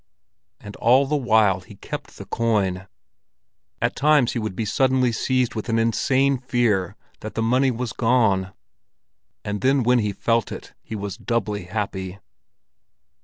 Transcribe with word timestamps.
And 0.59 0.75
all 0.77 1.05
the 1.05 1.15
while 1.15 1.59
he 1.59 1.75
kept 1.75 2.17
the 2.17 2.25
coin. 2.25 2.87
At 3.79 3.95
times 3.95 4.31
he 4.31 4.39
would 4.39 4.55
be 4.55 4.65
suddenly 4.65 5.11
seized 5.11 5.53
with 5.53 5.69
an 5.69 5.77
insane 5.77 6.39
fear 6.39 6.95
that 7.19 7.35
the 7.35 7.43
money 7.43 7.69
was 7.69 7.93
gone; 7.93 8.51
and 9.45 9.61
then 9.61 9.83
when 9.83 9.99
he 9.99 10.11
felt 10.11 10.51
it, 10.51 10.73
he 10.81 10.95
was 10.95 11.17
doubly 11.17 11.65
happy. 11.65 12.17